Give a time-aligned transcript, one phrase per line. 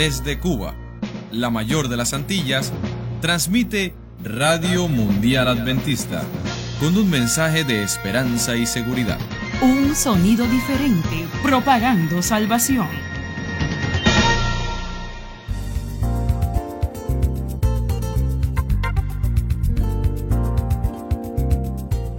[0.00, 0.74] desde Cuba,
[1.30, 2.72] la mayor de las Antillas,
[3.20, 3.92] transmite
[4.24, 6.22] Radio Mundial Adventista
[6.80, 9.18] con un mensaje de esperanza y seguridad.
[9.60, 12.88] Un sonido diferente, propagando salvación.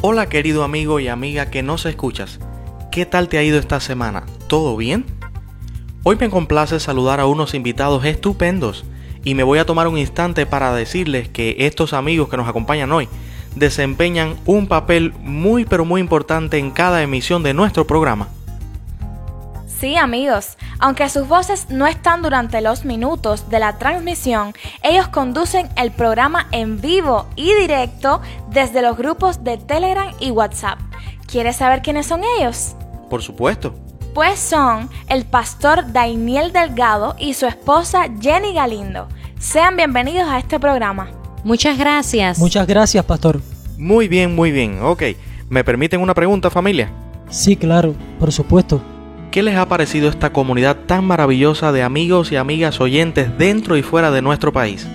[0.03, 2.39] Hola querido amigo y amiga que nos escuchas.
[2.91, 4.27] ¿Qué tal te ha ido esta semana?
[4.47, 5.20] ¿Todo bien?
[6.03, 8.85] Hoy me complace saludar a unos invitados estupendos
[9.23, 12.91] y me voy a tomar un instante para decirles que estos amigos que nos acompañan
[12.91, 13.07] hoy
[13.55, 18.29] desempeñan un papel muy pero muy importante en cada emisión de nuestro programa.
[19.67, 25.69] Sí, amigos, aunque sus voces no están durante los minutos de la transmisión, ellos conducen
[25.75, 30.79] el programa en vivo y directo desde los grupos de Telegram y WhatsApp.
[31.27, 32.75] ¿Quieres saber quiénes son ellos?
[33.07, 33.75] Por supuesto.
[34.13, 39.07] Pues son el pastor Daniel Delgado y su esposa Jenny Galindo.
[39.39, 41.09] Sean bienvenidos a este programa.
[41.45, 42.37] Muchas gracias.
[42.37, 43.39] Muchas gracias, pastor.
[43.77, 44.79] Muy bien, muy bien.
[44.83, 45.03] Ok.
[45.49, 46.91] ¿Me permiten una pregunta, familia?
[47.29, 48.81] Sí, claro, por supuesto.
[49.31, 53.81] ¿Qué les ha parecido esta comunidad tan maravillosa de amigos y amigas oyentes dentro y
[53.81, 54.85] fuera de nuestro país?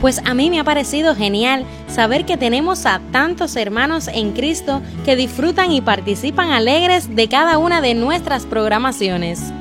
[0.00, 4.82] Pues a mí me ha parecido genial saber que tenemos a tantos hermanos en Cristo
[5.06, 9.52] que disfrutan y participan alegres de cada una de nuestras programaciones.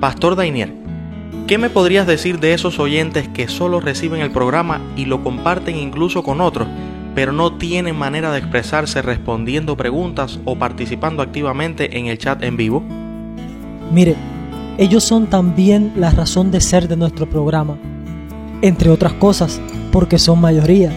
[0.00, 0.72] Pastor Dainier,
[1.48, 5.74] ¿qué me podrías decir de esos oyentes que solo reciben el programa y lo comparten
[5.74, 6.68] incluso con otros,
[7.16, 12.56] pero no tienen manera de expresarse respondiendo preguntas o participando activamente en el chat en
[12.56, 12.84] vivo?
[13.92, 14.14] Mire,
[14.78, 17.76] ellos son también la razón de ser de nuestro programa
[18.62, 19.60] entre otras cosas,
[19.92, 20.92] porque son mayoría.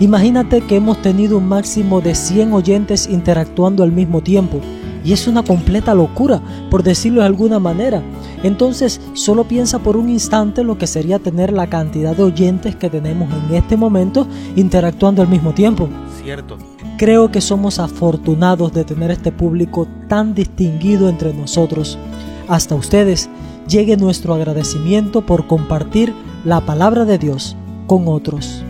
[0.00, 4.60] Imagínate que hemos tenido un máximo de 100 oyentes interactuando al mismo tiempo.
[5.04, 6.40] Y es una completa locura,
[6.70, 8.02] por decirlo de alguna manera.
[8.42, 12.88] Entonces, solo piensa por un instante lo que sería tener la cantidad de oyentes que
[12.88, 15.88] tenemos en este momento interactuando al mismo tiempo.
[16.22, 16.56] Cierto.
[16.98, 21.98] Creo que somos afortunados de tener este público tan distinguido entre nosotros.
[22.48, 23.28] Hasta ustedes
[23.68, 26.12] llegue nuestro agradecimiento por compartir
[26.44, 28.64] la palabra de Dios con otros.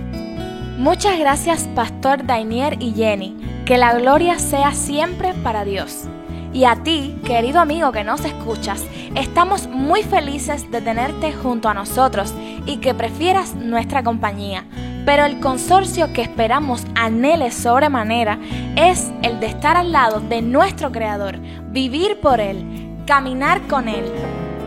[0.78, 3.36] Muchas gracias Pastor Dainier y Jenny.
[3.64, 6.04] Que la gloria sea siempre para Dios.
[6.52, 8.84] Y a ti, querido amigo que nos escuchas,
[9.14, 12.34] estamos muy felices de tenerte junto a nosotros
[12.66, 14.66] y que prefieras nuestra compañía.
[15.06, 18.38] Pero el consorcio que esperamos anhele sobremanera
[18.76, 21.38] es el de estar al lado de nuestro Creador,
[21.70, 24.04] vivir por Él, caminar con Él,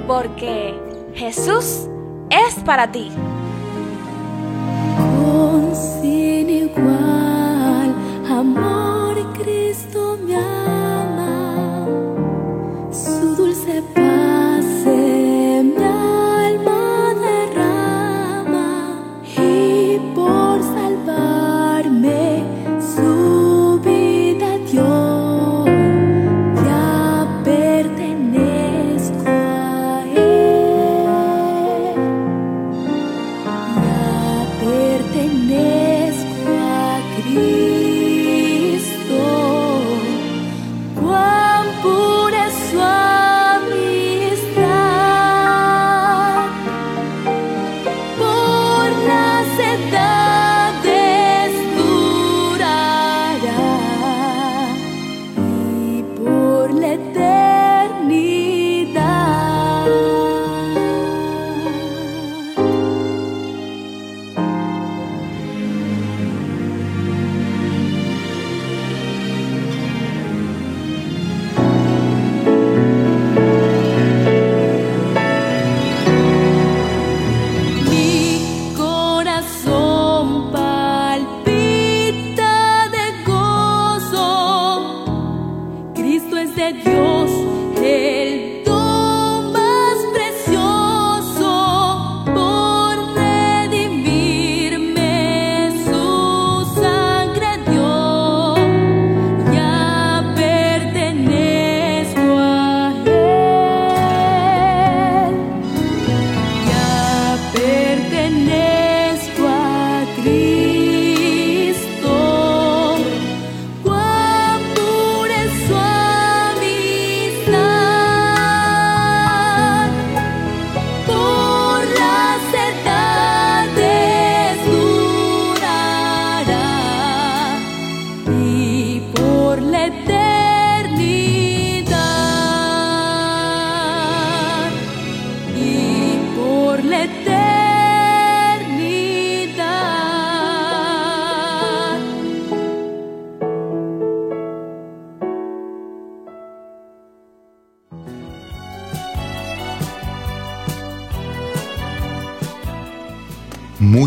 [0.08, 0.74] porque
[1.14, 1.88] Jesús
[2.30, 3.12] es para ti.
[4.98, 7.94] Con sin igual
[8.30, 10.65] amor Cristo me ama,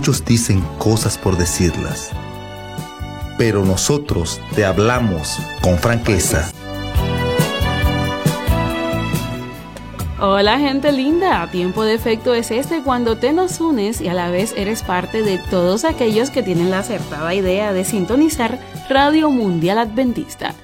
[0.08, 2.12] Dicen cosas por decirlas,
[3.36, 6.50] pero nosotros te hablamos con franqueza.
[10.18, 14.30] Hola gente linda, tiempo de efecto es este cuando te nos unes y a la
[14.30, 18.58] vez eres parte de todos aquellos que tienen la acertada idea de sintonizar
[18.88, 20.54] Radio Mundial Adventista.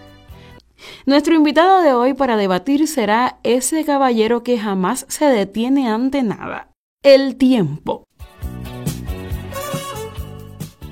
[1.04, 6.70] Nuestro invitado de hoy para debatir será ese caballero que jamás se detiene ante nada,
[7.02, 8.04] el tiempo.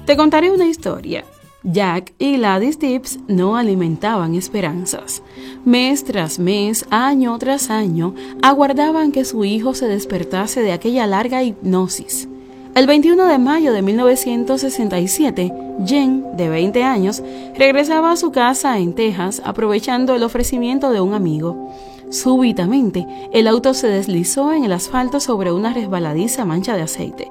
[0.07, 1.25] Te contaré una historia.
[1.63, 5.23] Jack y Gladys Tips no alimentaban esperanzas.
[5.65, 8.13] Mes tras mes, año tras año,
[8.43, 12.29] aguardaban que su hijo se despertase de aquella larga hipnosis.
[12.75, 15.53] El 21 de mayo de 1967,
[15.87, 17.23] Jen, de 20 años,
[17.57, 21.71] regresaba a su casa en Texas aprovechando el ofrecimiento de un amigo.
[22.11, 27.31] Súbitamente, el auto se deslizó en el asfalto sobre una resbaladiza mancha de aceite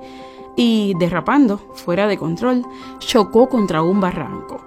[0.56, 2.66] y, derrapando, fuera de control,
[3.00, 4.62] chocó contra un barranco.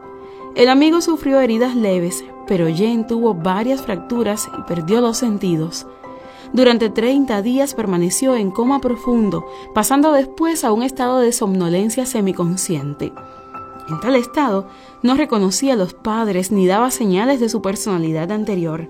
[0.55, 5.87] El amigo sufrió heridas leves, pero Jen tuvo varias fracturas y perdió los sentidos.
[6.53, 9.45] Durante 30 días permaneció en coma profundo,
[9.75, 13.13] pasando después a un estado de somnolencia semiconsciente.
[13.89, 14.69] En tal estado,
[15.03, 18.89] no reconocía a los padres ni daba señales de su personalidad anterior.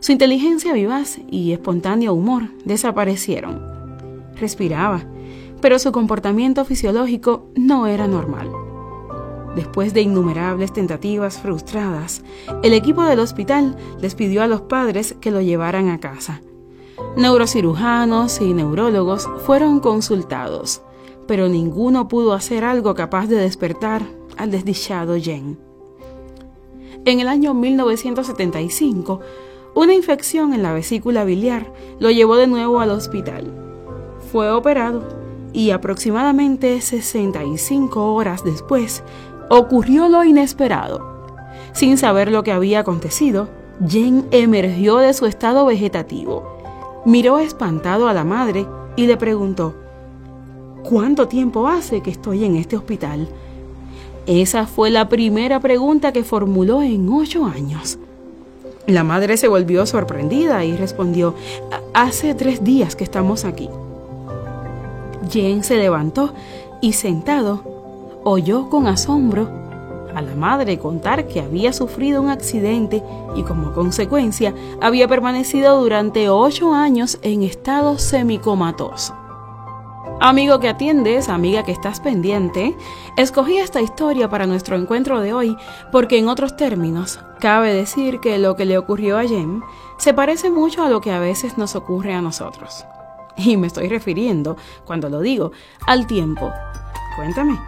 [0.00, 3.62] Su inteligencia vivaz y espontáneo humor desaparecieron.
[4.36, 5.02] Respiraba,
[5.60, 8.50] pero su comportamiento fisiológico no era normal.
[9.56, 12.22] Después de innumerables tentativas frustradas,
[12.62, 16.42] el equipo del hospital les pidió a los padres que lo llevaran a casa.
[17.16, 20.82] Neurocirujanos y neurólogos fueron consultados,
[21.26, 24.02] pero ninguno pudo hacer algo capaz de despertar
[24.36, 25.58] al desdichado Jen.
[27.04, 29.20] En el año 1975,
[29.74, 33.52] una infección en la vesícula biliar lo llevó de nuevo al hospital.
[34.30, 35.17] Fue operado
[35.52, 39.02] y aproximadamente 65 horas después
[39.50, 41.36] ocurrió lo inesperado.
[41.72, 43.48] Sin saber lo que había acontecido,
[43.86, 46.58] Jen emergió de su estado vegetativo
[47.08, 49.74] miró espantado a la madre y le preguntó,
[50.82, 53.28] ¿Cuánto tiempo hace que estoy en este hospital?
[54.26, 57.98] Esa fue la primera pregunta que formuló en ocho años.
[58.86, 61.34] La madre se volvió sorprendida y respondió,
[61.94, 63.68] hace tres días que estamos aquí.
[65.28, 66.32] Jen se levantó
[66.80, 67.62] y sentado
[68.24, 69.48] oyó con asombro
[70.14, 73.02] a la madre contar que había sufrido un accidente
[73.36, 79.14] y como consecuencia había permanecido durante ocho años en estado semicomatoso.
[80.20, 82.76] Amigo que atiendes, amiga que estás pendiente,
[83.16, 85.56] escogí esta historia para nuestro encuentro de hoy
[85.92, 89.62] porque en otros términos, cabe decir que lo que le ocurrió a Jem
[89.96, 92.84] se parece mucho a lo que a veces nos ocurre a nosotros.
[93.44, 95.52] Y me estoy refiriendo, cuando lo digo,
[95.86, 96.52] al tiempo.
[97.16, 97.58] Cuéntame,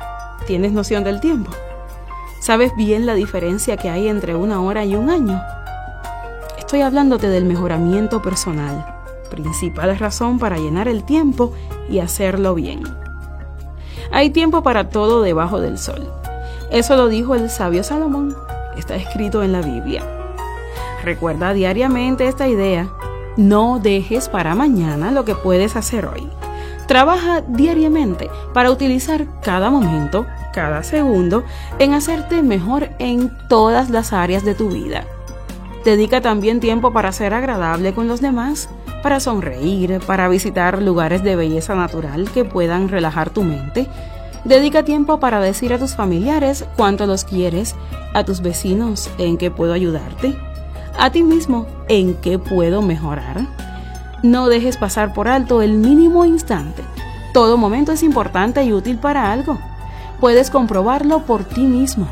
[0.47, 1.51] ¿tienes noción del tiempo?
[2.41, 5.41] ¿Sabes bien la diferencia que hay entre una hora y un año?
[6.59, 8.85] Estoy hablándote del mejoramiento personal,
[9.31, 11.53] principal razón para llenar el tiempo
[11.89, 12.83] y hacerlo bien.
[14.13, 16.11] Hay tiempo para todo debajo del sol.
[16.71, 18.37] Eso lo dijo el sabio Salomón.
[18.77, 20.03] Está escrito en la Biblia.
[21.05, 22.89] Recuerda diariamente esta idea.
[23.41, 26.29] No dejes para mañana lo que puedes hacer hoy.
[26.87, 31.43] Trabaja diariamente para utilizar cada momento cada segundo
[31.79, 35.07] en hacerte mejor en todas las áreas de tu vida.
[35.87, 38.69] Dedica también tiempo para ser agradable con los demás,
[39.03, 43.87] para sonreír, para visitar lugares de belleza natural que puedan relajar tu mente.
[44.45, 47.75] Dedica tiempo para decir a tus familiares cuánto los quieres,
[48.13, 50.37] a tus vecinos en qué puedo ayudarte,
[50.99, 53.47] a ti mismo en qué puedo mejorar.
[54.23, 56.83] No dejes pasar por alto el mínimo instante.
[57.33, 59.59] Todo momento es importante y útil para algo
[60.21, 62.07] puedes comprobarlo por ti mismo.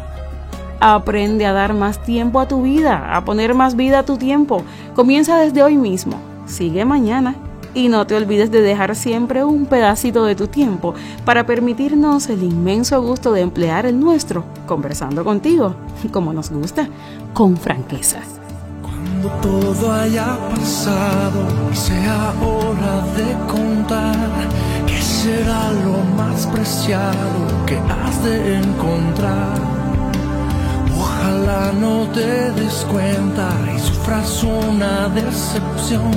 [0.80, 4.62] Aprende a dar más tiempo a tu vida, a poner más vida a tu tiempo.
[4.94, 6.16] Comienza desde hoy mismo.
[6.46, 7.36] Sigue mañana.
[7.74, 10.94] Y no te olvides de dejar siempre un pedacito de tu tiempo
[11.26, 15.74] para permitirnos el inmenso gusto de emplear el nuestro, conversando contigo,
[16.10, 16.88] como nos gusta,
[17.34, 18.20] con franqueza.
[19.20, 24.14] Cuando todo haya pasado, sea hora de contar
[24.86, 29.58] que será lo más preciado que has de encontrar.
[30.96, 36.12] Ojalá no te des cuenta y sufras una decepción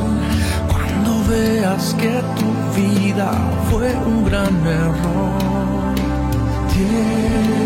[0.69, 3.31] cuando veas que tu vida
[3.71, 5.95] fue un gran error.
[6.71, 7.60] Tiempo,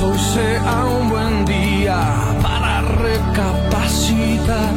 [0.00, 1.98] Hoy sea un buen día
[2.40, 4.72] para recapacitar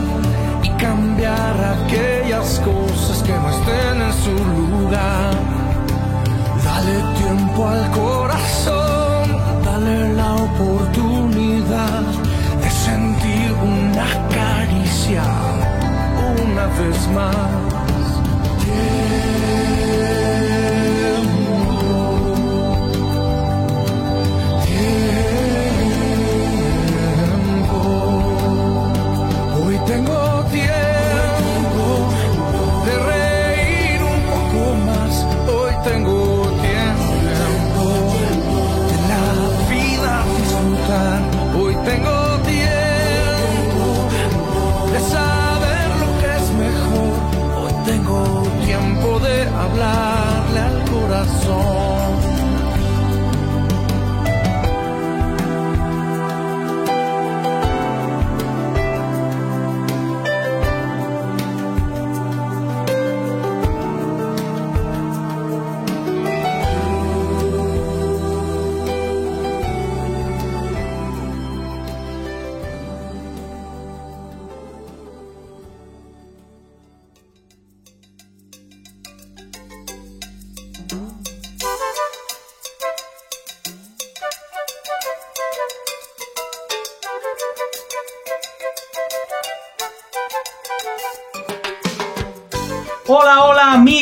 [0.64, 5.34] y cambiar aquellas cosas que no estén en su lugar.
[6.64, 12.02] Dale tiempo al corazón, dale la oportunidad
[12.64, 15.24] de sentir una caricia
[16.42, 17.61] una vez más.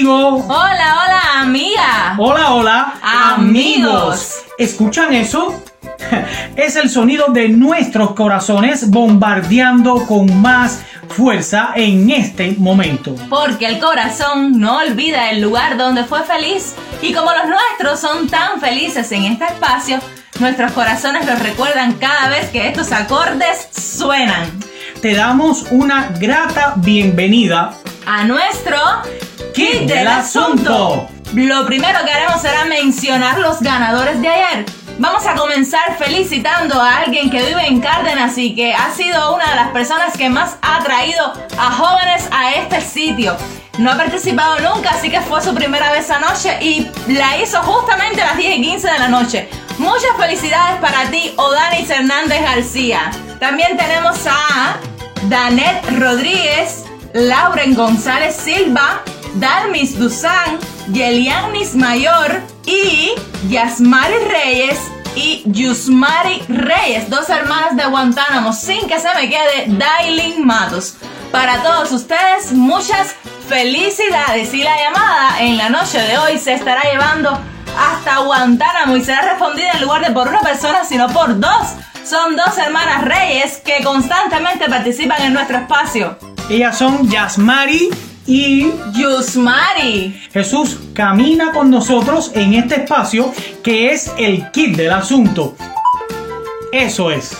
[0.08, 0.46] Hola amigos.
[0.48, 2.15] Hola, hola, amiga.
[2.18, 4.36] Hola, hola Amigos.
[4.58, 5.62] ¿Escuchan eso?
[6.56, 13.15] Es el sonido de nuestros corazones bombardeando con más fuerza en este momento.
[13.29, 16.75] Porque el corazón no olvida el lugar donde fue feliz.
[17.01, 20.00] Y como los nuestros son tan felices en este espacio,
[20.39, 24.48] nuestros corazones los recuerdan cada vez que estos acordes suenan.
[25.01, 27.74] Te damos una grata bienvenida
[28.06, 28.77] A nuestro
[29.53, 31.08] Kit del Asunto.
[31.34, 34.65] Lo primero que haremos será mencionar los ganadores de ayer.
[34.98, 39.50] Vamos a comenzar felicitando a alguien que vive en Cárdenas y que ha sido una
[39.50, 43.38] de las personas que más ha traído a jóvenes a este sitio.
[43.77, 48.22] No ha participado nunca, así que fue su primera vez anoche y la hizo justamente
[48.22, 49.50] a las 10 y 15 de la noche.
[49.77, 53.12] Muchas felicidades para ti, Odanis Hernández García.
[53.39, 54.75] También tenemos a
[55.29, 59.01] Danet Rodríguez, Lauren González Silva,
[59.36, 60.59] Darmis Dusan,
[60.91, 63.12] Yelianis Mayor y
[63.50, 64.79] Yasmari Reyes
[65.15, 70.95] y Yusmari Reyes, dos hermanas de Guantánamo, sin que se me quede Dailin Matos.
[71.31, 73.15] Para todos ustedes, muchas
[73.48, 77.39] felicidades y la llamada en la noche de hoy se estará llevando
[77.77, 81.67] hasta Guantánamo y será respondida en lugar de por una persona, sino por dos.
[82.03, 86.17] Son dos hermanas Reyes que constantemente participan en nuestro espacio.
[86.50, 87.89] Ellas son Yasmari
[88.29, 90.21] y Yusmari.
[90.31, 93.33] Jesús camina con nosotros en este espacio
[93.63, 95.55] que es el kit del asunto.
[96.71, 97.36] Eso es.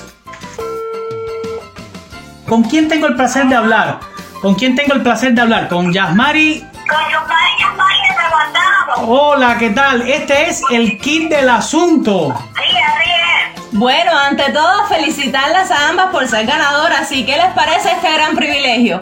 [2.48, 4.00] ¿Con quién tengo el placer de hablar?
[4.42, 5.68] ¿Con quién tengo el placer de hablar?
[5.68, 6.60] Con Yasmari.
[6.60, 9.08] Con Yusmari Yasmari que te guardamos.
[9.08, 10.02] Hola, ¿qué tal?
[10.02, 12.34] Este es el kit del asunto.
[12.56, 13.78] Sí, así es.
[13.78, 17.12] Bueno, ante todo, felicitarlas a ambas por ser ganadoras.
[17.12, 19.02] ¿Y qué les parece este gran privilegio?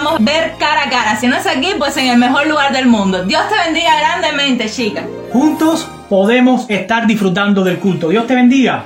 [0.00, 1.16] Podamos ver cara a cara.
[1.16, 3.24] Si no es aquí, pues en el mejor lugar del mundo.
[3.24, 5.04] Dios te bendiga grandemente, chicas.
[5.32, 8.08] Juntos podemos estar disfrutando del culto.
[8.08, 8.84] Dios te bendiga.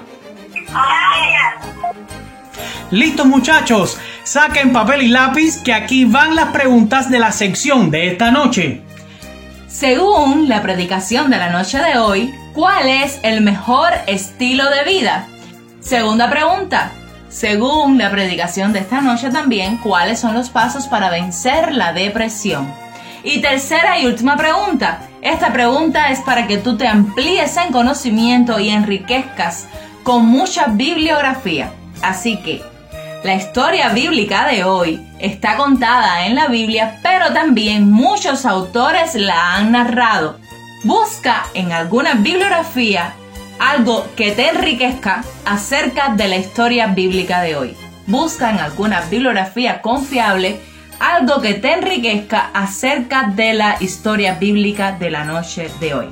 [2.90, 8.08] Listos muchachos, saquen papel y lápiz que aquí van las preguntas de la sección de
[8.08, 8.82] esta noche.
[9.68, 15.26] Según la predicación de la noche de hoy, ¿cuál es el mejor estilo de vida?
[15.80, 16.92] Segunda pregunta.
[17.34, 22.72] Según la predicación de esta noche también, ¿cuáles son los pasos para vencer la depresión?
[23.24, 25.08] Y tercera y última pregunta.
[25.20, 29.66] Esta pregunta es para que tú te amplíes en conocimiento y enriquezcas
[30.04, 31.72] con mucha bibliografía.
[32.02, 32.62] Así que
[33.24, 39.56] la historia bíblica de hoy está contada en la Biblia, pero también muchos autores la
[39.56, 40.38] han narrado.
[40.84, 43.14] Busca en alguna bibliografía
[43.58, 47.76] algo que te enriquezca acerca de la historia bíblica de hoy.
[48.06, 50.60] Busca en alguna bibliografía confiable
[51.00, 56.08] algo que te enriquezca acerca de la historia bíblica de la noche de hoy.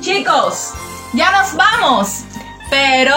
[0.00, 0.72] Chicos,
[1.12, 2.24] ya nos vamos,
[2.70, 3.16] pero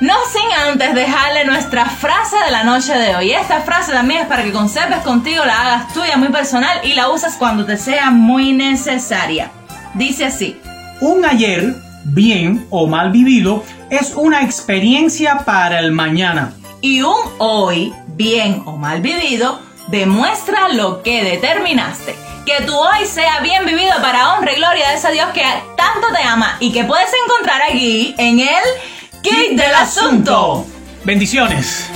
[0.00, 3.32] no sin antes dejarle nuestra frase de la noche de hoy.
[3.32, 7.08] Esta frase también es para que conserves contigo, la hagas tuya muy personal y la
[7.08, 9.50] uses cuando te sea muy necesaria.
[9.94, 10.60] Dice así.
[11.00, 11.74] Un ayer
[12.14, 16.54] bien o mal vivido es una experiencia para el mañana.
[16.80, 22.14] Y un hoy bien o mal vivido demuestra lo que determinaste.
[22.44, 25.42] Que tu hoy sea bien vivido para honra y gloria de ese Dios que
[25.76, 30.64] tanto te ama y que puedes encontrar aquí en el Kit del Asunto.
[31.04, 31.90] Bendiciones.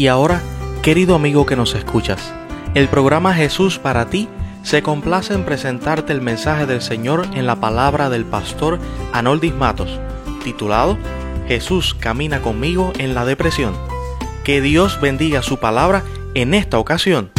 [0.00, 0.40] Y ahora,
[0.80, 2.32] querido amigo que nos escuchas,
[2.72, 4.30] el programa Jesús para ti
[4.62, 8.78] se complace en presentarte el mensaje del Señor en la palabra del pastor
[9.12, 10.00] Anoldis Matos,
[10.42, 10.96] titulado
[11.48, 13.74] Jesús camina conmigo en la depresión.
[14.42, 17.30] Que Dios bendiga su palabra en esta ocasión.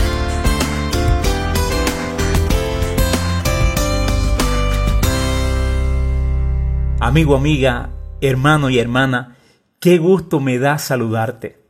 [6.99, 7.89] Amigo, amiga,
[8.21, 9.35] hermano y hermana,
[9.79, 11.60] qué gusto me da saludarte.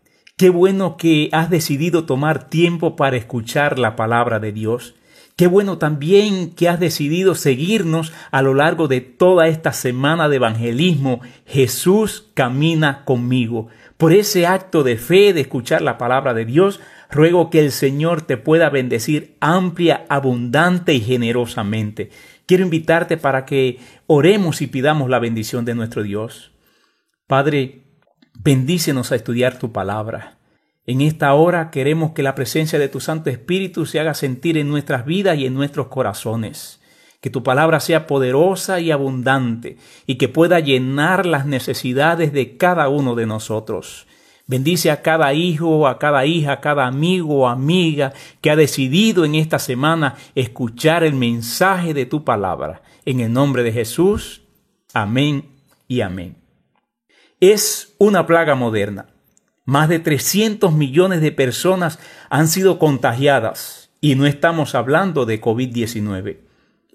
[0.41, 4.95] Qué bueno que has decidido tomar tiempo para escuchar la palabra de Dios.
[5.35, 10.37] Qué bueno también que has decidido seguirnos a lo largo de toda esta semana de
[10.37, 11.21] evangelismo.
[11.45, 13.67] Jesús camina conmigo.
[13.97, 16.79] Por ese acto de fe de escuchar la palabra de Dios,
[17.11, 22.09] ruego que el Señor te pueda bendecir amplia, abundante y generosamente.
[22.47, 23.77] Quiero invitarte para que
[24.07, 26.51] oremos y pidamos la bendición de nuestro Dios.
[27.27, 27.90] Padre,
[28.43, 30.37] bendícenos a estudiar tu palabra.
[30.87, 34.67] En esta hora queremos que la presencia de tu Santo Espíritu se haga sentir en
[34.67, 36.79] nuestras vidas y en nuestros corazones.
[37.19, 39.77] Que tu palabra sea poderosa y abundante
[40.07, 44.07] y que pueda llenar las necesidades de cada uno de nosotros.
[44.47, 49.23] Bendice a cada hijo, a cada hija, a cada amigo o amiga que ha decidido
[49.23, 52.81] en esta semana escuchar el mensaje de tu palabra.
[53.05, 54.41] En el nombre de Jesús.
[54.93, 55.45] Amén
[55.87, 56.40] y amén.
[57.41, 59.07] Es una plaga moderna.
[59.65, 61.97] Más de 300 millones de personas
[62.29, 66.37] han sido contagiadas y no estamos hablando de COVID-19.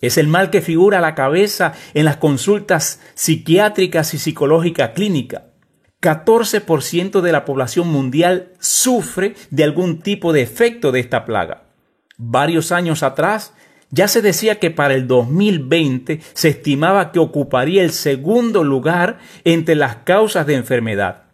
[0.00, 5.42] Es el mal que figura a la cabeza en las consultas psiquiátricas y psicológicas clínicas.
[6.00, 11.64] 14% de la población mundial sufre de algún tipo de efecto de esta plaga.
[12.18, 13.52] Varios años atrás
[13.96, 19.74] ya se decía que para el 2020 se estimaba que ocuparía el segundo lugar entre
[19.74, 21.24] las causas de enfermedad.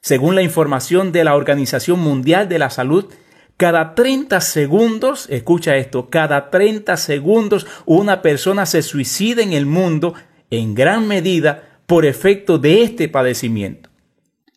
[0.00, 3.12] Según la información de la Organización Mundial de la Salud,
[3.58, 10.14] cada 30 segundos, escucha esto, cada 30 segundos una persona se suicida en el mundo
[10.50, 13.90] en gran medida por efecto de este padecimiento.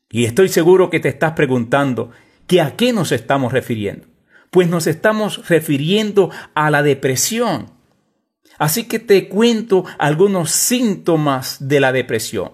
[0.10, 2.12] Y estoy seguro que te estás preguntando
[2.48, 4.09] que a qué nos estamos refiriendo.
[4.50, 7.72] Pues nos estamos refiriendo a la depresión.
[8.58, 12.52] Así que te cuento algunos síntomas de la depresión.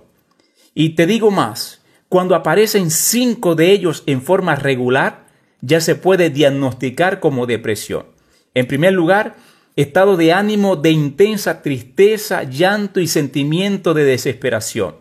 [0.74, 5.26] Y te digo más, cuando aparecen cinco de ellos en forma regular,
[5.62, 8.06] ya se puede diagnosticar como depresión.
[8.54, 9.36] En primer lugar,
[9.76, 14.98] estado de ánimo de intensa tristeza, llanto y sentimiento de desesperación.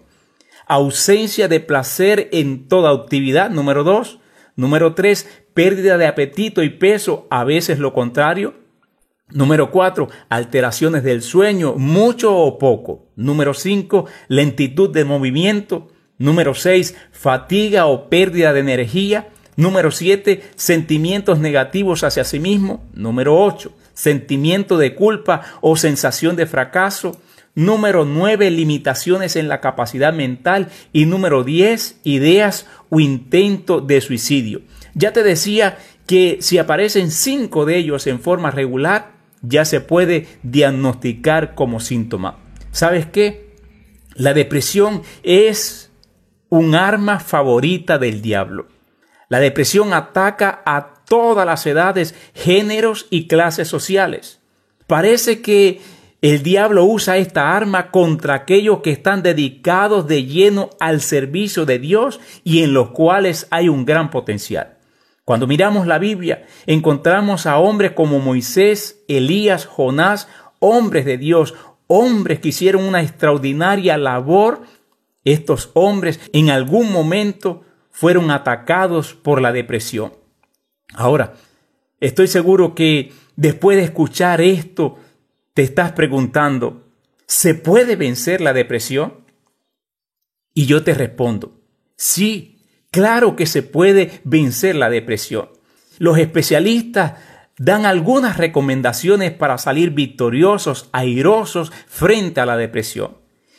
[0.67, 4.21] Ausencia de placer en toda actividad, número dos.
[4.57, 8.55] Número tres, pérdida de apetito y peso, a veces lo contrario.
[9.31, 13.07] Número 4, alteraciones del sueño, mucho o poco.
[13.17, 15.89] Número 5, lentitud de movimiento.
[16.19, 19.31] Número 6, fatiga o pérdida de energía.
[19.57, 22.85] Número 7, sentimientos negativos hacia sí mismo.
[22.93, 27.21] Número 8, sentimiento de culpa o sensación de fracaso.
[27.55, 30.69] Número 9, limitaciones en la capacidad mental.
[30.93, 34.63] Y número 10, ideas o intento de suicidio.
[34.95, 40.27] Ya te decía que si aparecen cinco de ellos en forma regular, ya se puede
[40.43, 42.39] diagnosticar como síntoma.
[42.73, 43.55] ¿Sabes qué?
[44.15, 45.91] La depresión es
[46.49, 48.69] un arma favorita del diablo.
[49.29, 54.41] La depresión ataca a todas las edades, géneros y clases sociales.
[54.87, 55.81] Parece que
[56.23, 61.79] el diablo usa esta arma contra aquellos que están dedicados de lleno al servicio de
[61.79, 64.74] Dios y en los cuales hay un gran potencial.
[65.25, 71.55] Cuando miramos la Biblia, encontramos a hombres como Moisés, Elías, Jonás, hombres de Dios,
[71.87, 74.63] hombres que hicieron una extraordinaria labor.
[75.25, 80.13] Estos hombres en algún momento fueron atacados por la depresión.
[80.93, 81.35] Ahora,
[82.01, 84.99] estoy seguro que después de escuchar esto,
[85.55, 86.83] te estás preguntando,
[87.27, 89.25] ¿se puede vencer la depresión?
[90.53, 91.61] Y yo te respondo,
[91.97, 92.54] sí,
[92.95, 95.49] Claro que se puede vencer la depresión.
[95.99, 97.15] Los especialistas
[97.59, 103.17] dan algunas recomendaciones para salir victoriosos, airosos frente a la depresión.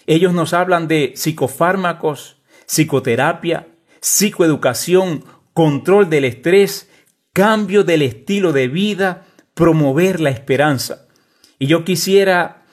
[0.08, 3.68] Ellos nos hablan de psicofármacos, psicoterapia,
[4.00, 6.90] psicoeducación, control del estrés,
[7.34, 11.08] cambio del estilo de vida, promover la esperanza.
[11.60, 12.64] Y yo quisiera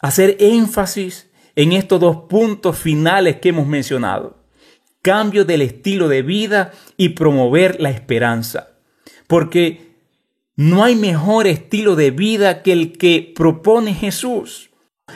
[0.00, 4.37] hacer énfasis en estos dos puntos finales que hemos mencionado
[5.08, 8.72] cambio del estilo de vida y promover la esperanza.
[9.26, 9.94] Porque
[10.54, 14.68] no hay mejor estilo de vida que el que propone Jesús.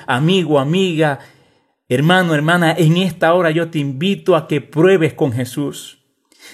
[0.06, 1.18] Amigo, amiga,
[1.90, 5.98] hermano, hermana, en esta hora yo te invito a que pruebes con Jesús.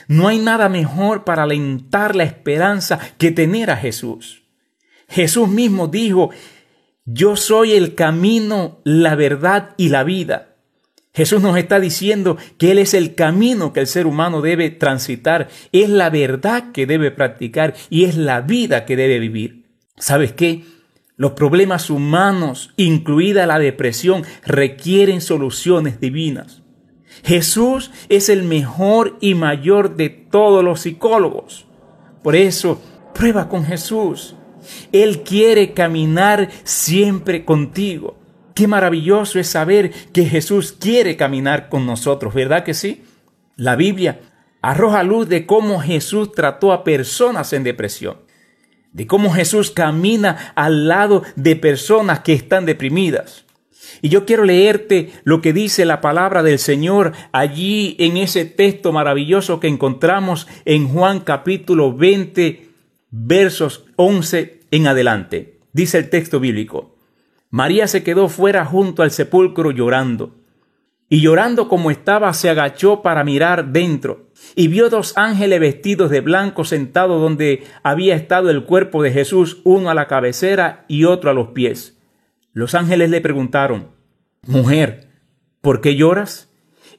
[0.09, 4.43] No hay nada mejor para alentar la esperanza que tener a Jesús.
[5.09, 6.31] Jesús mismo dijo,
[7.05, 10.48] yo soy el camino, la verdad y la vida.
[11.19, 15.49] Jesús nos está diciendo que Él es el camino que el ser humano debe transitar,
[15.73, 19.65] es la verdad que debe practicar y es la vida que debe vivir.
[19.97, 20.63] ¿Sabes qué?
[21.17, 26.63] Los problemas humanos, incluida la depresión, requieren soluciones divinas.
[27.25, 31.67] Jesús es el mejor y mayor de todos los psicólogos.
[32.23, 32.81] Por eso,
[33.13, 34.37] prueba con Jesús.
[34.93, 38.18] Él quiere caminar siempre contigo.
[38.59, 43.05] Qué maravilloso es saber que Jesús quiere caminar con nosotros, ¿verdad que sí?
[43.55, 44.19] La Biblia
[44.63, 48.17] arroja luz de cómo Jesús trató a personas en depresión,
[48.93, 53.45] de cómo Jesús camina al lado de personas que están deprimidas.
[54.03, 58.91] Y yo quiero leerte lo que dice la palabra del Señor allí en ese texto
[58.91, 62.71] maravilloso que encontramos en Juan capítulo 20,
[63.13, 65.61] versos 11 en adelante.
[65.73, 66.98] Dice el texto bíblico.
[67.51, 70.35] María se quedó fuera junto al sepulcro llorando.
[71.09, 76.21] Y llorando como estaba, se agachó para mirar dentro, y vio dos ángeles vestidos de
[76.21, 81.31] blanco sentados donde había estado el cuerpo de Jesús, uno a la cabecera y otro
[81.31, 81.99] a los pies.
[82.53, 83.89] Los ángeles le preguntaron,
[84.47, 85.09] Mujer,
[85.63, 86.51] ¿por qué lloras?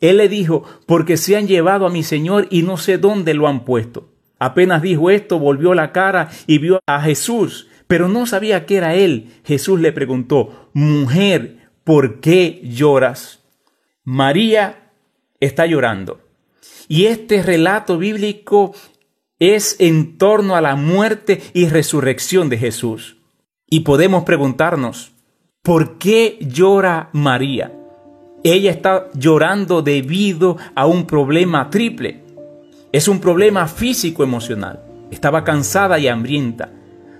[0.02, 3.48] Él le dijo, porque se han llevado a mi Señor y no sé dónde lo
[3.48, 4.10] han puesto.
[4.40, 8.94] Apenas dijo esto, volvió la cara y vio a Jesús pero no sabía que era
[8.94, 9.32] él.
[9.44, 13.40] Jesús le preguntó, mujer, ¿por qué lloras?
[14.04, 14.92] María
[15.40, 16.22] está llorando.
[16.88, 18.76] Y este relato bíblico
[19.40, 23.18] es en torno a la muerte y resurrección de Jesús.
[23.68, 25.12] Y podemos preguntarnos,
[25.64, 27.74] ¿por qué llora María?
[28.44, 32.22] Ella está llorando debido a un problema triple.
[32.92, 34.86] Es un problema físico emocional.
[35.10, 36.74] Estaba cansada y hambrienta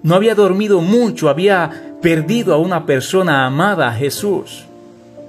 [0.04, 4.66] no había dormido mucho, había perdido a una persona amada, a Jesús.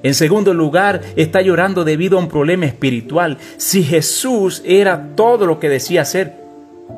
[0.03, 3.37] En segundo lugar, está llorando debido a un problema espiritual.
[3.57, 6.37] Si Jesús era todo lo que decía ser,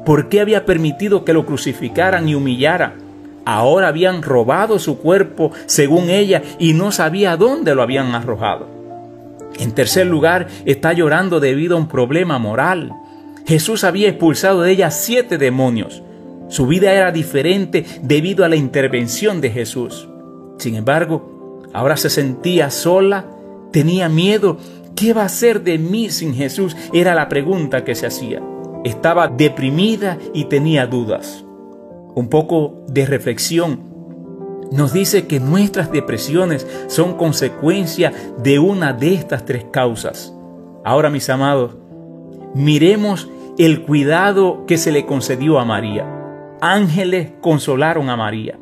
[0.04, 2.94] ¿por qué había permitido que lo crucificaran y humillaran?
[3.44, 8.68] Ahora habían robado su cuerpo, según ella, y no sabía dónde lo habían arrojado.
[9.58, 12.92] En tercer lugar, está llorando debido a un problema moral.
[13.46, 16.02] Jesús había expulsado de ella siete demonios.
[16.52, 20.06] Su vida era diferente debido a la intervención de Jesús.
[20.58, 23.24] Sin embargo, ahora se sentía sola,
[23.70, 24.58] tenía miedo.
[24.94, 26.76] ¿Qué va a ser de mí sin Jesús?
[26.92, 28.42] Era la pregunta que se hacía.
[28.84, 31.42] Estaba deprimida y tenía dudas.
[32.14, 33.84] Un poco de reflexión
[34.70, 38.12] nos dice que nuestras depresiones son consecuencia
[38.42, 40.34] de una de estas tres causas.
[40.84, 41.78] Ahora, mis amados,
[42.54, 46.18] miremos el cuidado que se le concedió a María.
[46.62, 48.56] Ángeles consolaron a María.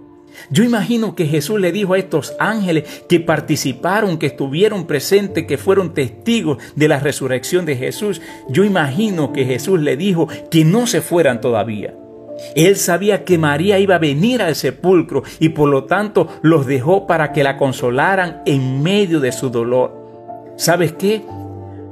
[0.49, 5.59] Yo imagino que Jesús le dijo a estos ángeles que participaron, que estuvieron presentes, que
[5.59, 8.23] fueron testigos de la resurrección de Jesús.
[8.49, 11.95] Yo imagino que Jesús le dijo que no se fueran todavía.
[12.55, 17.07] Él sabía que María iba a venir al sepulcro y por lo tanto los dejó
[17.07, 20.55] para que la consolaran en medio de su dolor.
[20.57, 21.23] ¿Sabes qué?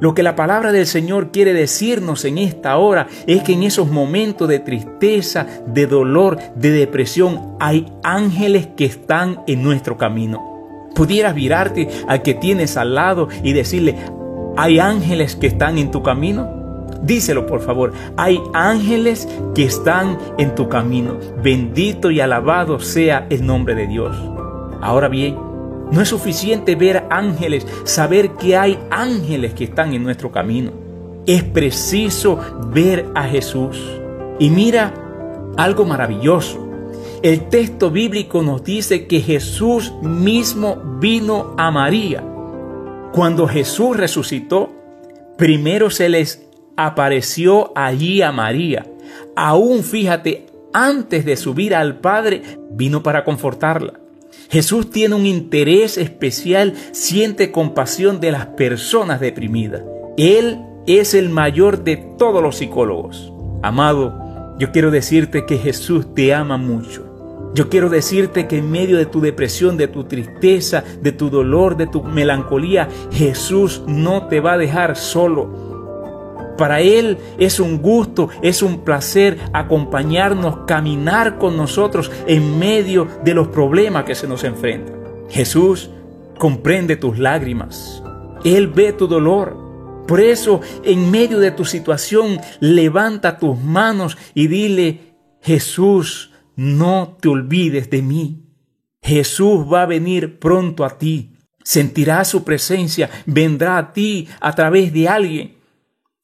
[0.01, 3.91] Lo que la palabra del Señor quiere decirnos en esta hora es que en esos
[3.91, 10.89] momentos de tristeza, de dolor, de depresión, hay ángeles que están en nuestro camino.
[10.95, 13.97] Pudieras virarte al que tienes al lado y decirle,
[14.57, 16.87] ¿hay ángeles que están en tu camino?
[17.03, 21.19] Díselo por favor, hay ángeles que están en tu camino.
[21.43, 24.17] Bendito y alabado sea el nombre de Dios.
[24.81, 25.48] Ahora bien,
[25.91, 30.73] no es suficiente ver ángeles, saber que hay ángeles que están en nuestro camino.
[31.27, 32.39] Es preciso
[32.73, 33.79] ver a Jesús.
[34.39, 34.95] Y mira
[35.57, 36.67] algo maravilloso.
[37.23, 42.23] El texto bíblico nos dice que Jesús mismo vino a María.
[43.13, 44.71] Cuando Jesús resucitó,
[45.37, 46.47] primero se les
[46.77, 48.87] apareció allí a María.
[49.35, 53.95] Aún fíjate, antes de subir al Padre, vino para confortarla.
[54.49, 59.83] Jesús tiene un interés especial, siente compasión de las personas deprimidas.
[60.17, 63.31] Él es el mayor de todos los psicólogos.
[63.63, 67.05] Amado, yo quiero decirte que Jesús te ama mucho.
[67.55, 71.77] Yo quiero decirte que en medio de tu depresión, de tu tristeza, de tu dolor,
[71.77, 75.68] de tu melancolía, Jesús no te va a dejar solo.
[76.59, 83.33] Para Él es un gusto, es un placer acompañarnos, caminar con nosotros en medio de
[83.33, 84.97] los problemas que se nos enfrentan.
[85.31, 85.91] Jesús
[86.37, 88.03] comprende tus lágrimas.
[88.45, 89.57] Él ve tu dolor.
[90.09, 97.29] Por eso, en medio de tu situación, levanta tus manos y dile, Jesús, no te
[97.29, 98.43] olvides de mí.
[99.01, 101.37] Jesús va a venir pronto a ti.
[101.63, 105.58] Sentirás su presencia, vendrá a ti a través de alguien.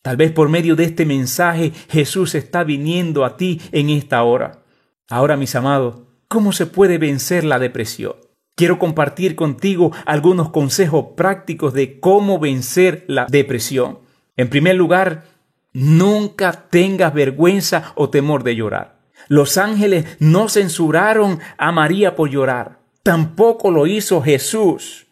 [0.05, 4.63] Tal vez por medio de este mensaje Jesús está viniendo a ti en esta hora.
[5.09, 8.13] Ahora, mis amados, ¿cómo se puede vencer la depresión?
[8.55, 14.01] Quiero compartir contigo algunos consejos prácticos de cómo vencer la depresión.
[14.37, 15.25] En primer lugar,
[15.73, 18.99] nunca tengas vergüenza o temor de llorar.
[19.29, 22.79] Los ángeles no censuraron a María por llorar.
[23.03, 25.07] Tampoco lo hizo Jesús.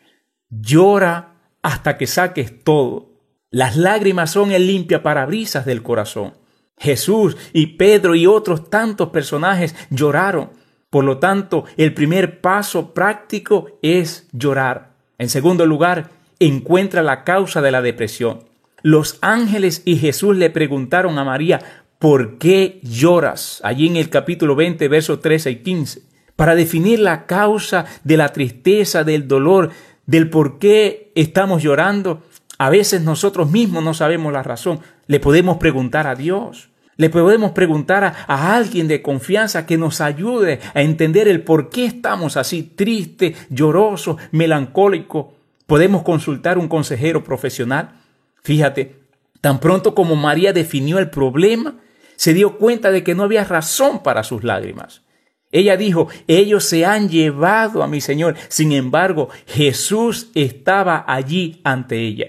[0.50, 3.11] Llora hasta que saques todo.
[3.52, 6.32] Las lágrimas son el limpia parabrisas del corazón.
[6.78, 10.50] Jesús y Pedro y otros tantos personajes lloraron.
[10.88, 14.92] Por lo tanto, el primer paso práctico es llorar.
[15.18, 16.08] En segundo lugar,
[16.40, 18.44] encuentra la causa de la depresión.
[18.80, 21.60] Los ángeles y Jesús le preguntaron a María,
[21.98, 23.60] ¿por qué lloras?
[23.64, 26.02] Allí en el capítulo 20, versos 13 y 15.
[26.36, 29.70] Para definir la causa de la tristeza, del dolor,
[30.06, 32.22] del por qué estamos llorando,
[32.58, 34.80] a veces nosotros mismos no sabemos la razón.
[35.06, 36.70] Le podemos preguntar a Dios.
[36.96, 41.86] Le podemos preguntar a, alguien de confianza que nos ayude a entender el por qué
[41.86, 45.26] estamos así tristes, llorosos, melancólicos.
[45.66, 48.00] Podemos consultar un consejero profesional.
[48.42, 49.00] Fíjate,
[49.40, 51.76] tan pronto como María definió el problema,
[52.16, 55.02] se dio cuenta de que no había razón para sus lágrimas.
[55.50, 58.36] Ella dijo, ellos se han llevado a mi Señor.
[58.48, 62.28] Sin embargo, Jesús estaba allí ante ella.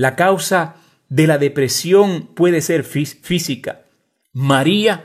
[0.00, 0.76] La causa
[1.10, 3.82] de la depresión puede ser física.
[4.32, 5.04] María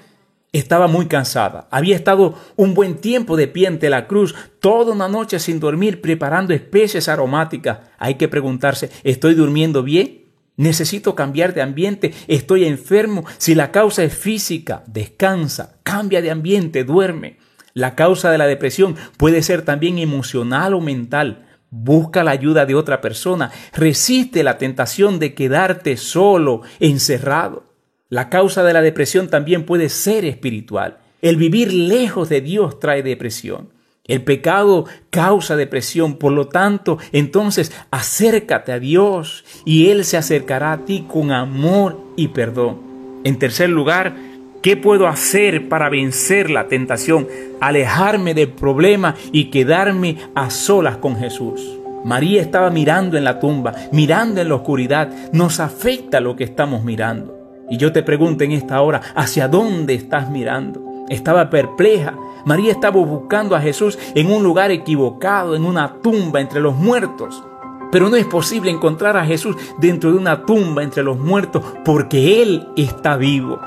[0.54, 1.68] estaba muy cansada.
[1.70, 6.00] Había estado un buen tiempo de pie ante la cruz, toda una noche sin dormir,
[6.00, 7.80] preparando especies aromáticas.
[7.98, 10.30] Hay que preguntarse, ¿estoy durmiendo bien?
[10.56, 12.14] ¿Necesito cambiar de ambiente?
[12.30, 13.26] ¿Estoy enfermo?
[13.38, 17.40] Si la causa es física, descansa, cambia de ambiente, duerme.
[17.74, 21.45] La causa de la depresión puede ser también emocional o mental.
[21.78, 23.52] Busca la ayuda de otra persona.
[23.74, 27.66] Resiste la tentación de quedarte solo, encerrado.
[28.08, 31.00] La causa de la depresión también puede ser espiritual.
[31.22, 33.74] El vivir lejos de Dios trae depresión.
[34.06, 40.72] El pecado causa depresión, por lo tanto, entonces acércate a Dios y Él se acercará
[40.72, 42.80] a ti con amor y perdón.
[43.26, 44.16] En tercer lugar,
[44.66, 47.28] ¿Qué puedo hacer para vencer la tentación,
[47.62, 51.78] alejarme del problema y quedarme a solas con Jesús?
[52.04, 55.12] María estaba mirando en la tumba, mirando en la oscuridad.
[55.34, 57.38] Nos afecta lo que estamos mirando.
[57.70, 61.06] Y yo te pregunto en esta hora, ¿hacia dónde estás mirando?
[61.10, 62.16] estaba perpleja.
[62.48, 67.44] María estaba buscando a Jesús en un lugar equivocado, en una tumba entre los muertos.
[67.92, 72.42] Pero no es posible encontrar a Jesús dentro de una tumba entre los muertos porque
[72.42, 73.60] Él está vivo.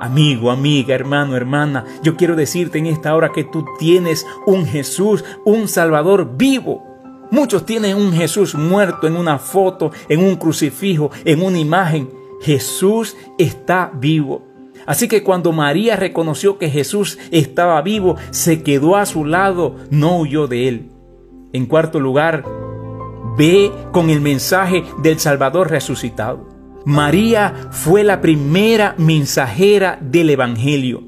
[0.00, 5.24] Amigo, amiga, hermano, hermana, yo quiero decirte en esta hora que tú tienes un Jesús,
[5.44, 6.84] un Salvador vivo.
[7.30, 12.10] Muchos tienen un Jesús muerto en una foto, en un crucifijo, en una imagen.
[12.40, 14.42] Jesús está vivo.
[14.86, 20.18] Así que cuando María reconoció que Jesús estaba vivo, se quedó a su lado, no
[20.18, 20.90] huyó de él.
[21.52, 22.44] En cuarto lugar,
[23.36, 26.55] ve con el mensaje del Salvador resucitado.
[26.86, 31.02] María fue la primera mensajera del Evangelio.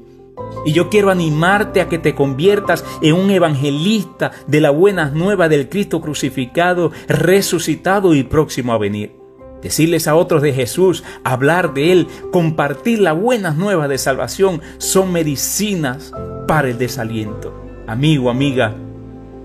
[0.65, 5.47] Y yo quiero animarte a que te conviertas en un evangelista de la buena nueva
[5.47, 9.15] del Cristo crucificado, resucitado y próximo a venir.
[9.61, 15.13] Decirles a otros de Jesús, hablar de Él, compartir las buenas nuevas de salvación son
[15.13, 16.11] medicinas
[16.45, 17.53] para el desaliento.
[17.87, 18.75] Amigo, amiga,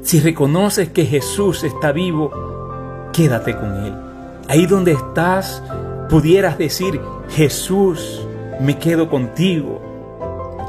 [0.03, 2.33] si reconoces que Jesús está vivo,
[3.13, 3.95] quédate con Él.
[4.49, 5.63] Ahí donde estás,
[6.09, 8.27] pudieras decir, Jesús,
[8.61, 9.81] me quedo contigo,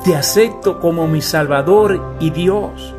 [0.04, 2.94] te acepto como mi Salvador y Dios.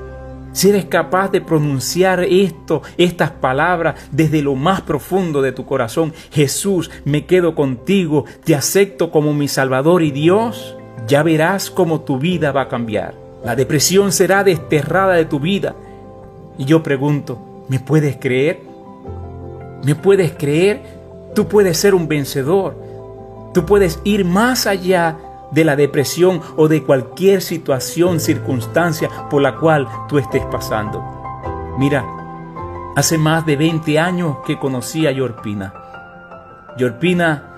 [0.53, 6.15] Si eres capaz de pronunciar esto, estas palabras desde lo más profundo de tu corazón,
[6.31, 12.19] Jesús, me quedo contigo, te acepto como mi Salvador y Dios, ya verás cómo tu
[12.19, 13.15] vida va a cambiar.
[13.45, 15.77] La depresión será desterrada de tu vida.
[16.59, 18.61] Y yo pregunto, ¿me puedes creer?
[19.85, 20.83] ¿Me puedes creer?
[21.37, 22.75] Tú puedes ser un vencedor.
[23.53, 25.19] Tú puedes ir más allá
[25.51, 31.05] de la depresión o de cualquier situación, circunstancia por la cual tú estés pasando.
[31.79, 32.07] Mira,
[32.97, 35.75] hace más de 20 años que conocí a Yorpina.
[36.79, 37.53] Yorpina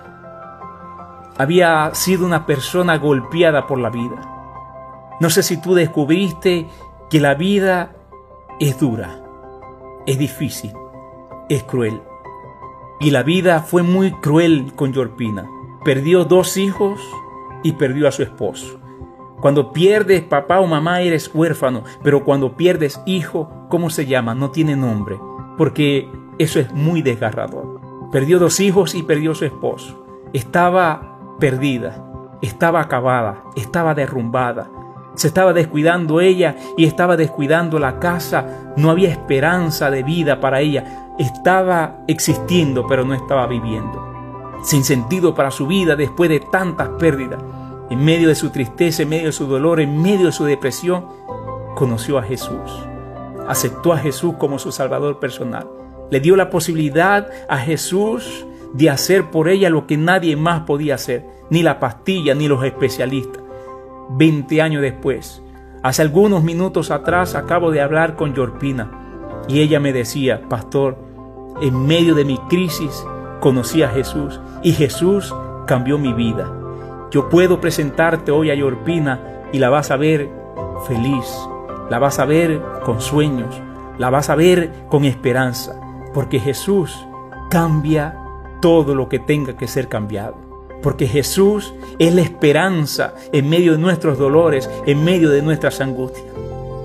[1.38, 5.16] había sido una persona golpeada por la vida.
[5.20, 6.68] No sé si tú descubriste
[7.08, 7.92] que la vida
[8.58, 9.20] es dura,
[10.04, 10.72] es difícil,
[11.48, 12.07] es cruel.
[13.00, 15.48] Y la vida fue muy cruel con Yorpina.
[15.84, 17.00] Perdió dos hijos
[17.62, 18.80] y perdió a su esposo.
[19.40, 24.34] Cuando pierdes papá o mamá eres huérfano, pero cuando pierdes hijo, ¿cómo se llama?
[24.34, 25.16] No tiene nombre,
[25.56, 27.80] porque eso es muy desgarrador.
[28.10, 30.04] Perdió dos hijos y perdió a su esposo.
[30.32, 32.04] Estaba perdida,
[32.42, 34.70] estaba acabada, estaba derrumbada.
[35.14, 38.72] Se estaba descuidando ella y estaba descuidando la casa.
[38.76, 44.06] No había esperanza de vida para ella estaba existiendo pero no estaba viviendo.
[44.62, 47.42] Sin sentido para su vida después de tantas pérdidas.
[47.90, 51.06] En medio de su tristeza, en medio de su dolor, en medio de su depresión,
[51.74, 52.86] conoció a Jesús.
[53.46, 55.66] Aceptó a Jesús como su Salvador personal.
[56.10, 60.96] Le dio la posibilidad a Jesús de hacer por ella lo que nadie más podía
[60.96, 63.42] hacer, ni la pastilla, ni los especialistas.
[64.10, 65.42] Veinte años después,
[65.82, 68.90] hace algunos minutos atrás acabo de hablar con Yorpina
[69.48, 71.07] y ella me decía, pastor,
[71.60, 73.04] en medio de mi crisis,
[73.40, 75.34] conocí a Jesús y Jesús
[75.66, 76.52] cambió mi vida.
[77.10, 80.30] Yo puedo presentarte hoy a Yorpina y la vas a ver
[80.86, 81.26] feliz,
[81.90, 83.54] la vas a ver con sueños,
[83.98, 85.80] la vas a ver con esperanza,
[86.14, 86.96] porque Jesús
[87.50, 88.16] cambia
[88.60, 90.36] todo lo que tenga que ser cambiado.
[90.82, 96.26] Porque Jesús es la esperanza en medio de nuestros dolores, en medio de nuestras angustias.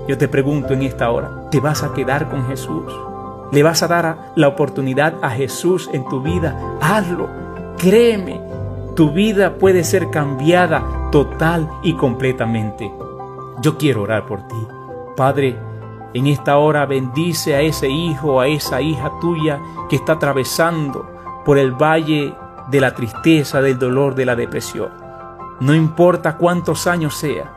[0.08, 2.92] Yo te pregunto en esta hora, ¿te vas a quedar con Jesús?
[3.54, 7.28] Le vas a dar la oportunidad a Jesús en tu vida, hazlo.
[7.78, 8.40] Créeme,
[8.96, 12.92] tu vida puede ser cambiada total y completamente.
[13.62, 14.56] Yo quiero orar por ti.
[15.16, 15.56] Padre,
[16.14, 21.08] en esta hora bendice a ese hijo, a esa hija tuya que está atravesando
[21.44, 22.34] por el valle
[22.70, 24.90] de la tristeza, del dolor, de la depresión.
[25.60, 27.53] No importa cuántos años sea,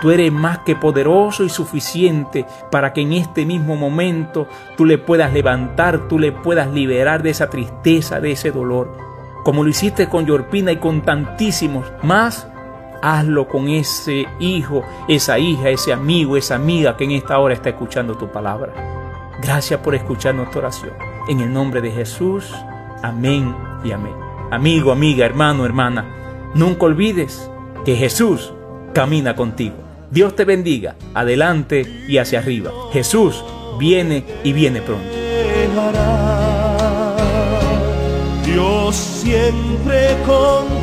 [0.00, 4.96] Tú eres más que poderoso y suficiente para que en este mismo momento tú le
[4.96, 8.96] puedas levantar, tú le puedas liberar de esa tristeza, de ese dolor.
[9.44, 12.48] Como lo hiciste con Yorpina y con tantísimos más,
[13.02, 17.70] hazlo con ese hijo, esa hija, ese amigo, esa amiga que en esta hora está
[17.70, 18.72] escuchando tu palabra.
[19.42, 20.92] Gracias por escuchar nuestra oración.
[21.28, 22.54] En el nombre de Jesús,
[23.02, 24.14] amén y amén.
[24.50, 26.04] Amigo, amiga, hermano, hermana,
[26.54, 27.50] nunca olvides
[27.84, 28.52] que Jesús
[28.92, 29.89] camina contigo.
[30.10, 32.72] Dios te bendiga, adelante y hacia arriba.
[32.92, 33.44] Jesús
[33.78, 35.06] viene y viene pronto.
[38.44, 40.80] Dios siempre comprende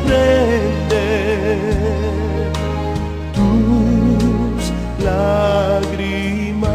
[3.34, 6.70] tus lágrimas.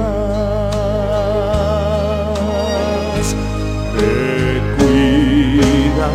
[3.97, 6.13] Te cuidará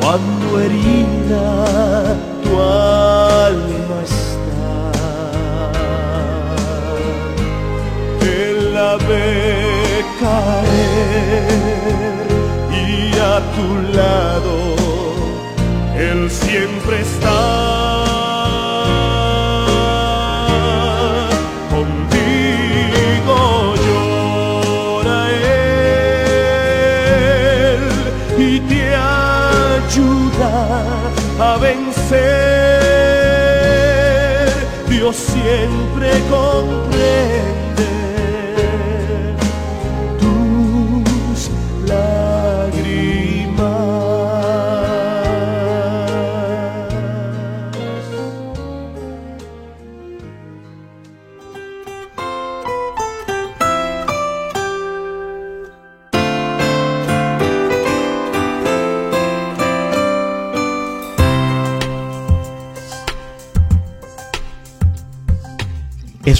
[0.00, 1.93] cuando herida
[9.08, 11.44] verme caer
[12.70, 14.76] y a tu lado
[15.96, 17.83] Él siempre está.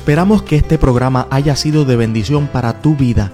[0.04, 3.32] Esperamos que este programa haya sido de bendición para tu vida.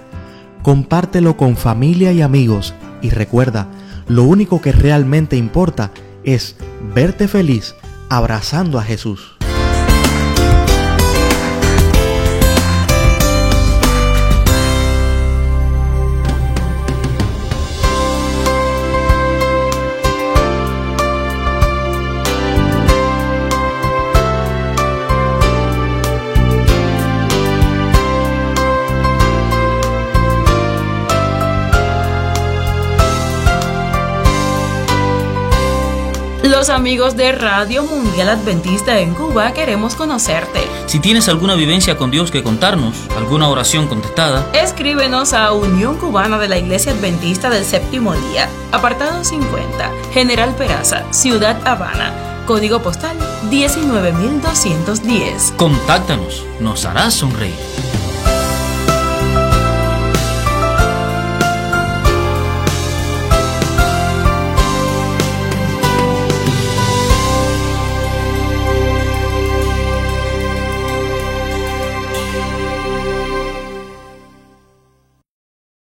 [0.62, 3.66] Compártelo con familia y amigos y recuerda,
[4.06, 5.90] lo único que realmente importa
[6.22, 6.54] es
[6.94, 7.74] verte feliz
[8.08, 9.39] abrazando a Jesús.
[36.50, 40.66] Los amigos de Radio Mundial Adventista en Cuba queremos conocerte.
[40.86, 46.40] Si tienes alguna vivencia con Dios que contarnos, alguna oración contestada, Escríbenos a Unión Cubana
[46.40, 53.16] de la Iglesia Adventista del Séptimo Día, apartado 50, General Peraza, Ciudad Habana, código postal
[53.48, 55.52] 19210.
[55.56, 57.54] contáctanos, nos hará sonreír.